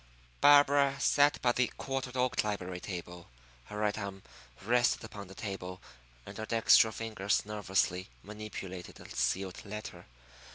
[0.41, 3.27] Barbara sat by the quartered oak library table.
[3.65, 4.23] Her right arm
[4.63, 5.79] rested upon the table,
[6.25, 10.07] and her dextral fingers nervously manipulated a sealed letter.